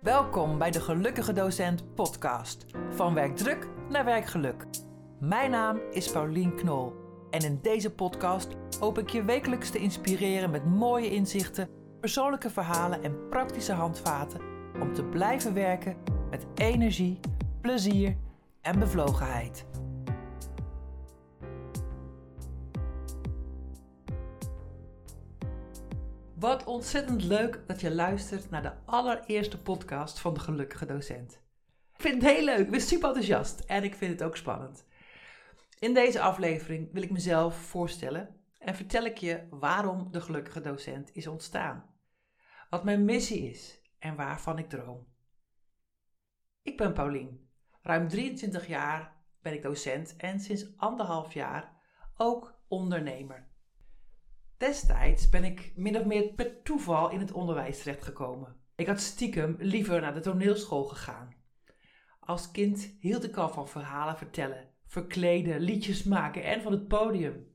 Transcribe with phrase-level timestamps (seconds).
[0.00, 2.66] Welkom bij de Gelukkige Docent podcast.
[2.90, 4.66] Van werkdruk naar werkgeluk.
[5.18, 6.92] Mijn naam is Paulien Knol
[7.30, 11.68] en in deze podcast hoop ik je wekelijks te inspireren met mooie inzichten,
[12.00, 14.40] persoonlijke verhalen en praktische handvaten
[14.80, 15.96] om te blijven werken
[16.30, 17.20] met energie,
[17.60, 18.16] plezier
[18.60, 19.66] en bevlogenheid.
[26.40, 31.32] Wat ontzettend leuk dat je luistert naar de allereerste podcast van de Gelukkige Docent.
[31.94, 34.86] Ik vind het heel leuk, ik ben super enthousiast en ik vind het ook spannend.
[35.78, 41.10] In deze aflevering wil ik mezelf voorstellen en vertel ik je waarom de Gelukkige Docent
[41.14, 41.94] is ontstaan.
[42.70, 45.06] Wat mijn missie is en waarvan ik droom.
[46.62, 47.50] Ik ben Paulien.
[47.82, 51.80] Ruim 23 jaar ben ik docent en sinds anderhalf jaar
[52.16, 53.49] ook ondernemer.
[54.60, 58.56] Destijds ben ik min of meer per toeval in het onderwijs terechtgekomen.
[58.74, 61.34] Ik had stiekem liever naar de toneelschool gegaan.
[62.20, 67.54] Als kind hield ik al van verhalen vertellen, verkleden, liedjes maken en van het podium.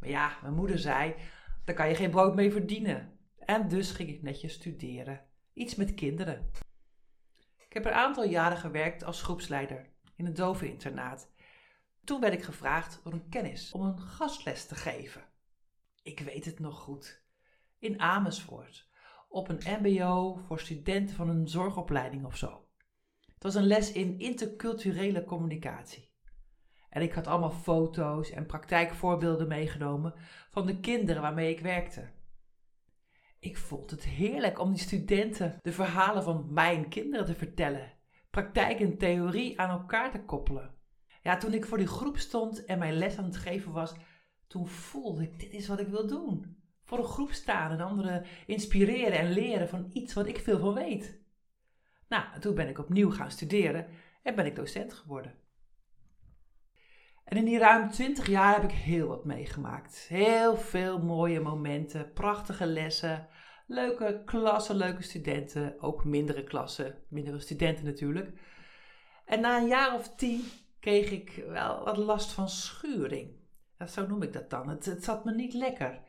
[0.00, 1.14] Maar ja, mijn moeder zei:
[1.64, 3.18] daar kan je geen brood mee verdienen.
[3.38, 5.20] En dus ging ik netjes studeren.
[5.52, 6.50] Iets met kinderen.
[7.38, 11.30] Ik heb een aantal jaren gewerkt als groepsleider in een doveninternaat.
[12.04, 15.28] Toen werd ik gevraagd door een kennis om een gastles te geven.
[16.02, 17.24] Ik weet het nog goed.
[17.78, 18.88] In Amersfoort.
[19.28, 22.68] Op een MBO voor studenten van een zorgopleiding of zo.
[23.34, 26.10] Het was een les in interculturele communicatie.
[26.88, 30.14] En ik had allemaal foto's en praktijkvoorbeelden meegenomen
[30.50, 32.10] van de kinderen waarmee ik werkte.
[33.38, 37.92] Ik vond het heerlijk om die studenten de verhalen van mijn kinderen te vertellen.
[38.30, 40.74] Praktijk en theorie aan elkaar te koppelen.
[41.22, 43.94] Ja, toen ik voor die groep stond en mijn les aan het geven was,
[44.50, 46.56] toen voelde ik, dit is wat ik wil doen.
[46.84, 50.74] Voor een groep staan en anderen inspireren en leren van iets wat ik veel van
[50.74, 51.20] weet.
[52.08, 53.86] Nou, toen ben ik opnieuw gaan studeren
[54.22, 55.34] en ben ik docent geworden.
[57.24, 60.06] En in die ruim 20 jaar heb ik heel wat meegemaakt.
[60.08, 63.28] Heel veel mooie momenten, prachtige lessen,
[63.66, 68.32] leuke klassen, leuke studenten, ook mindere klassen, mindere studenten natuurlijk.
[69.24, 70.42] En na een jaar of tien
[70.80, 73.39] kreeg ik wel wat last van schuring
[73.88, 74.68] zo noem ik dat dan.
[74.68, 76.00] Het, het zat me niet lekker.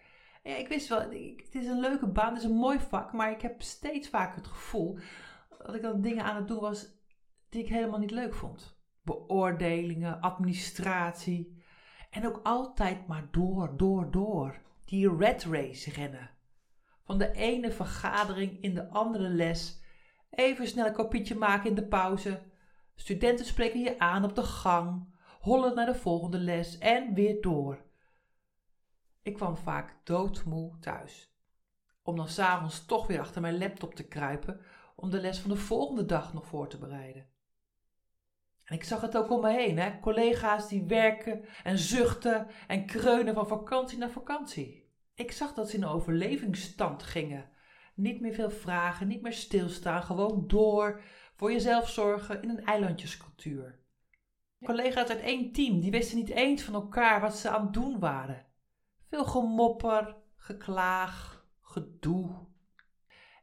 [0.43, 3.31] Ja, ik wist wel, het is een leuke baan, het is een mooi vak, maar
[3.31, 4.97] ik heb steeds vaker het gevoel
[5.57, 6.99] dat ik dan dingen aan het doen was
[7.49, 8.79] die ik helemaal niet leuk vond.
[9.01, 11.63] Beoordelingen, administratie
[12.09, 14.61] en ook altijd maar door, door, door.
[14.85, 16.29] Die red race rennen.
[17.03, 19.81] Van de ene vergadering in de andere les.
[20.29, 22.41] Even snel een kopietje maken in de pauze.
[22.95, 25.10] Studenten spreken je aan op de gang
[25.41, 27.85] hollen naar de volgende les en weer door.
[29.21, 31.35] Ik kwam vaak doodmoe thuis,
[32.01, 34.61] om dan s'avonds toch weer achter mijn laptop te kruipen
[34.95, 37.29] om de les van de volgende dag nog voor te bereiden.
[38.63, 39.99] En ik zag het ook om me heen, hè?
[39.99, 44.89] collega's die werken en zuchten en kreunen van vakantie naar vakantie.
[45.13, 47.49] Ik zag dat ze in een overlevingsstand gingen.
[47.95, 51.01] Niet meer veel vragen, niet meer stilstaan, gewoon door,
[51.35, 53.79] voor jezelf zorgen in een eilandjescultuur.
[54.63, 57.99] Collega's uit één team, die wisten niet eens van elkaar wat ze aan het doen
[57.99, 58.45] waren.
[59.09, 62.47] Veel gemopper, geklaag, gedoe.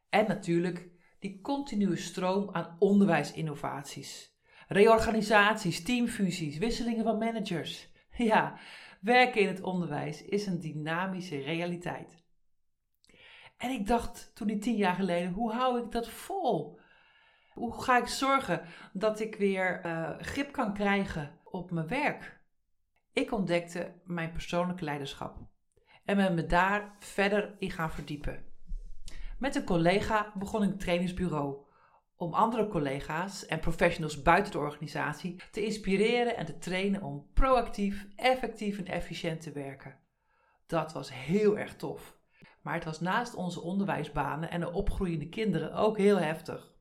[0.09, 4.37] En natuurlijk die continue stroom aan onderwijsinnovaties.
[4.69, 7.87] Reorganisaties, teamfusies, wisselingen van managers.
[8.19, 8.59] Ja,
[9.00, 12.25] werken in het onderwijs is een dynamische realiteit.
[13.56, 16.78] En ik dacht toen die tien jaar geleden, hoe hou ik dat vol?
[17.59, 22.41] Hoe ga ik zorgen dat ik weer uh, grip kan krijgen op mijn werk?
[23.13, 25.37] Ik ontdekte mijn persoonlijke leiderschap
[26.05, 28.45] en ben me daar verder in gaan verdiepen.
[29.39, 31.57] Met een collega begon ik een trainingsbureau
[32.17, 38.07] om andere collega's en professionals buiten de organisatie te inspireren en te trainen om proactief,
[38.17, 39.99] effectief en efficiënt te werken.
[40.67, 42.17] Dat was heel erg tof.
[42.63, 46.77] Maar het was naast onze onderwijsbanen en de opgroeiende kinderen ook heel heftig.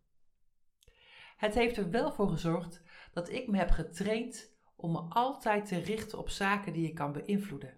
[1.37, 2.81] Het heeft er wel voor gezorgd
[3.11, 7.11] dat ik me heb getraind om me altijd te richten op zaken die ik kan
[7.11, 7.77] beïnvloeden.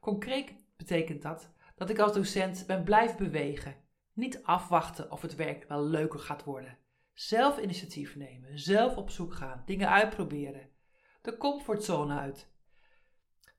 [0.00, 3.76] Concreet betekent dat dat ik als docent ben blijven bewegen,
[4.12, 6.78] niet afwachten of het werk wel leuker gaat worden.
[7.12, 10.70] Zelf initiatief nemen, zelf op zoek gaan, dingen uitproberen,
[11.22, 12.50] de comfortzone uit.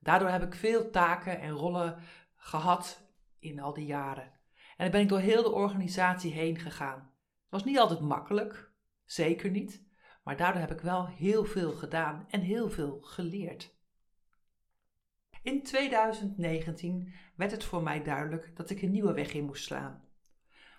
[0.00, 1.98] Daardoor heb ik veel taken en rollen
[2.36, 3.08] gehad
[3.38, 4.32] in al die jaren.
[4.52, 6.98] En dan ben ik door heel de organisatie heen gegaan.
[6.98, 8.72] Het was niet altijd makkelijk,
[9.04, 9.82] Zeker niet.
[10.24, 13.74] Maar daardoor heb ik wel heel veel gedaan en heel veel geleerd.
[15.42, 20.04] In 2019 werd het voor mij duidelijk dat ik een nieuwe weg in moest slaan.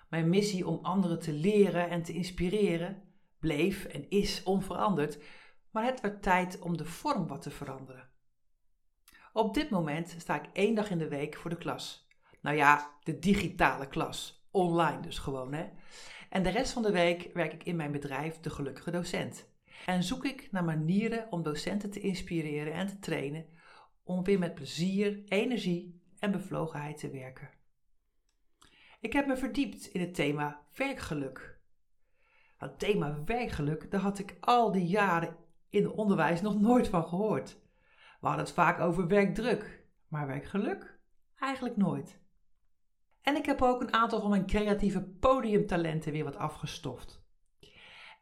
[0.10, 3.04] Mijn missie om anderen te leren en te inspireren
[3.40, 5.24] bleef en is onveranderd,
[5.72, 8.10] maar het werd tijd om de vorm wat te veranderen.
[9.34, 12.08] Op dit moment sta ik één dag in de week voor de klas.
[12.42, 14.48] Nou ja, de digitale klas.
[14.52, 15.66] Online dus gewoon, hè.
[16.36, 19.50] En de rest van de week werk ik in mijn bedrijf De Gelukkige Docent.
[19.86, 23.46] En zoek ik naar manieren om docenten te inspireren en te trainen
[24.04, 27.50] om weer met plezier, energie en bevlogenheid te werken.
[29.00, 31.60] Ik heb me verdiept in het thema werkgeluk.
[32.58, 35.36] Het thema werkgeluk, daar had ik al die jaren
[35.70, 37.58] in het onderwijs nog nooit van gehoord.
[38.20, 41.00] We hadden het vaak over werkdruk, maar werkgeluk
[41.40, 42.24] eigenlijk nooit.
[43.26, 47.24] En ik heb ook een aantal van mijn creatieve podiumtalenten weer wat afgestoft.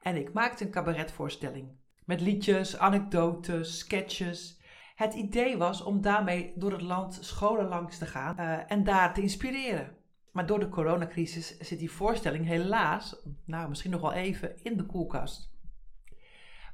[0.01, 1.67] En ik maakte een cabaretvoorstelling
[2.05, 4.61] met liedjes, anekdotes, sketches.
[4.95, 9.13] Het idee was om daarmee door het land scholen langs te gaan uh, en daar
[9.13, 9.95] te inspireren.
[10.31, 13.15] Maar door de coronacrisis zit die voorstelling helaas,
[13.45, 15.51] nou misschien nog wel even, in de koelkast.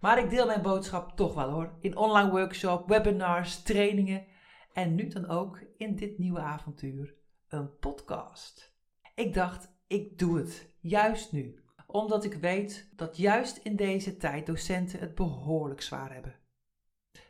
[0.01, 1.77] Maar ik deel mijn boodschap toch wel hoor.
[1.81, 4.25] In online workshops, webinars, trainingen
[4.73, 7.15] en nu dan ook in dit nieuwe avontuur,
[7.49, 8.73] een podcast.
[9.15, 11.63] Ik dacht, ik doe het, juist nu.
[11.87, 16.35] Omdat ik weet dat juist in deze tijd docenten het behoorlijk zwaar hebben.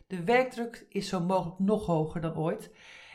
[0.07, 2.71] De werkdruk is zo mogelijk nog hoger dan ooit.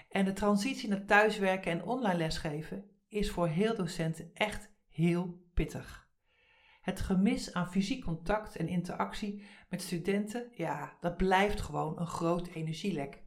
[0.08, 6.08] En de transitie naar thuiswerken en online lesgeven is voor heel docenten echt heel pittig.
[6.80, 12.46] Het gemis aan fysiek contact en interactie met studenten, ja, dat blijft gewoon een groot
[12.46, 13.23] energielek.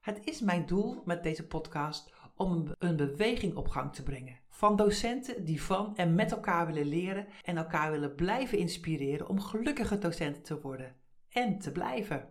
[0.00, 4.38] Het is mijn doel met deze podcast om een beweging op gang te brengen.
[4.48, 9.40] Van docenten die van en met elkaar willen leren en elkaar willen blijven inspireren om
[9.40, 10.96] gelukkige docenten te worden
[11.28, 12.28] en te blijven.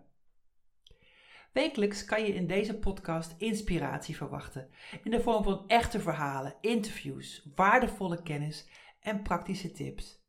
[1.54, 4.69] Wekelijks kan je in deze podcast inspiratie verwachten
[5.04, 8.69] in de vorm van echte verhalen, interviews, waardevolle kennis
[9.00, 10.24] en praktische tips.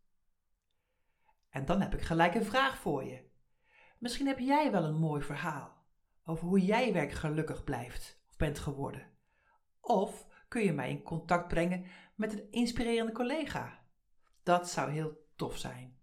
[1.50, 3.28] En dan heb ik gelijk een vraag voor je.
[3.98, 5.79] Misschien heb jij wel een mooi verhaal
[6.30, 9.06] over hoe jij werk gelukkig blijft of bent geworden.
[9.80, 11.84] Of kun je mij in contact brengen
[12.14, 13.84] met een inspirerende collega.
[14.42, 15.98] Dat zou heel tof zijn.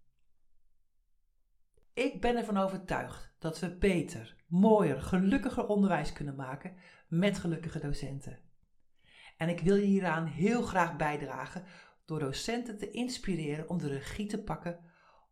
[1.92, 6.76] Ik ben ervan overtuigd dat we beter, mooier, gelukkiger onderwijs kunnen maken
[7.08, 8.38] met gelukkige docenten.
[9.36, 11.64] En ik wil je hieraan heel graag bijdragen
[12.04, 14.80] door docenten te inspireren om de regie te pakken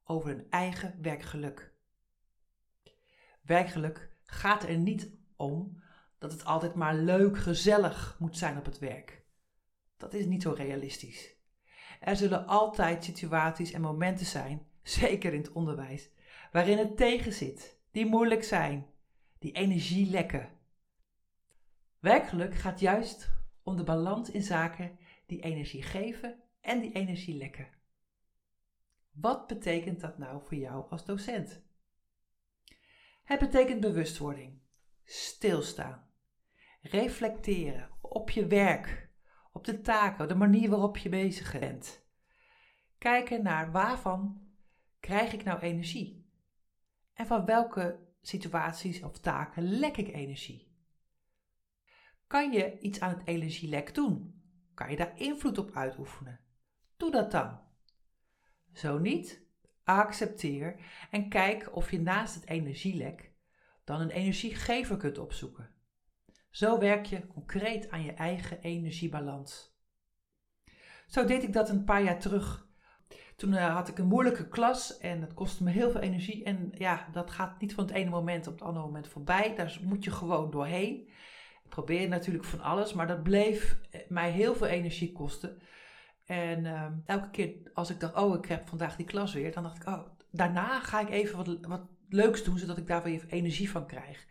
[0.04, 1.74] over hun eigen werkgeluk.
[3.42, 5.82] Werkgeluk gaat er niet om
[6.18, 9.24] dat het altijd maar leuk, gezellig moet zijn op het werk.
[9.96, 11.34] Dat is niet zo realistisch.
[12.00, 16.10] Er zullen altijd situaties en momenten zijn, zeker in het onderwijs,
[16.52, 18.86] waarin het tegenzit, die moeilijk zijn,
[19.38, 20.48] die energie lekken.
[21.98, 23.30] Werkgeluk gaat juist
[23.62, 27.68] om de balans in zaken die energie geven en die energie lekken.
[29.10, 31.65] Wat betekent dat nou voor jou als docent?
[33.26, 34.58] Het betekent bewustwording,
[35.04, 36.10] stilstaan,
[36.80, 39.10] reflecteren op je werk,
[39.52, 42.06] op de taken, de manier waarop je bezig bent.
[42.98, 44.48] Kijken naar waarvan
[45.00, 46.30] krijg ik nou energie?
[47.12, 50.74] En van welke situaties of taken lek ik energie?
[52.26, 54.42] Kan je iets aan het energielek doen?
[54.74, 56.40] Kan je daar invloed op uitoefenen?
[56.96, 57.60] Doe dat dan.
[58.72, 59.45] Zo niet,
[59.86, 60.76] accepteer
[61.10, 63.32] en kijk of je naast het energielek
[63.84, 65.70] dan een energiegever kunt opzoeken.
[66.50, 69.74] Zo werk je concreet aan je eigen energiebalans.
[71.06, 72.66] Zo deed ik dat een paar jaar terug
[73.36, 76.44] toen uh, had ik een moeilijke klas en het kostte me heel veel energie.
[76.44, 79.54] En ja, dat gaat niet van het ene moment op het andere moment voorbij.
[79.54, 81.08] Daar moet je gewoon doorheen.
[81.64, 85.62] Ik probeerde natuurlijk van alles, maar dat bleef eh, mij heel veel energie kosten.
[86.26, 89.62] En uh, elke keer als ik dacht, oh, ik heb vandaag die klas weer, dan
[89.62, 93.24] dacht ik, oh, daarna ga ik even wat, wat leuks doen, zodat ik daar weer
[93.28, 94.26] energie van krijg.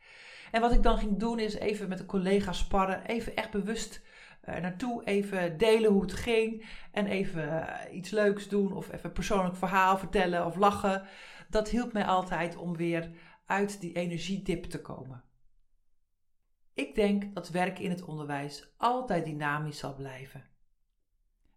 [0.52, 4.02] En wat ik dan ging doen, is even met een collega sparren, even echt bewust
[4.50, 9.06] uh, naartoe, even delen hoe het ging en even uh, iets leuks doen of even
[9.06, 11.08] een persoonlijk verhaal vertellen of lachen.
[11.50, 13.12] Dat hielp mij altijd om weer
[13.46, 15.24] uit die energiedip te komen.
[16.74, 20.55] Ik denk dat werken in het onderwijs altijd dynamisch zal blijven.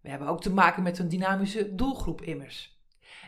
[0.09, 2.83] We hebben ook te maken met een dynamische doelgroep immers.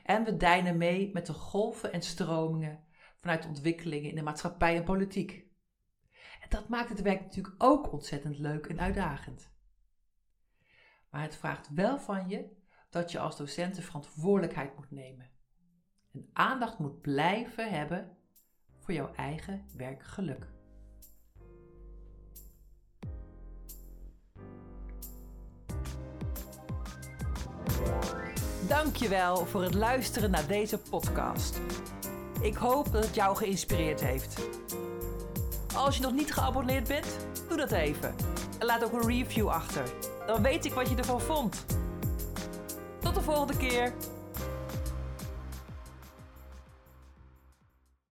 [0.05, 2.85] En we deinen mee met de golven en stromingen
[3.21, 5.47] vanuit ontwikkelingen in de maatschappij en politiek.
[6.41, 9.51] En dat maakt het werk natuurlijk ook ontzettend leuk en uitdagend.
[11.11, 12.57] Maar het vraagt wel van je
[12.91, 15.31] dat je als docent de verantwoordelijkheid moet nemen.
[16.13, 18.17] En aandacht moet blijven hebben
[18.79, 20.47] voor jouw eigen werkgeluk.
[28.71, 31.61] Dankjewel voor het luisteren naar deze podcast.
[32.41, 34.41] Ik hoop dat het jou geïnspireerd heeft.
[35.75, 37.07] Als je nog niet geabonneerd bent,
[37.49, 38.15] doe dat even.
[38.59, 39.83] En laat ook een review achter.
[40.27, 41.65] Dan weet ik wat je ervan vond.
[42.99, 43.93] Tot de volgende keer.